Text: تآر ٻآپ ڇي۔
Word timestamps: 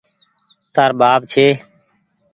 تآر 0.73 0.91
ٻآپ 0.99 1.21
ڇي۔ 1.31 1.47